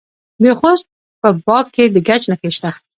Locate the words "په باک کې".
1.21-1.83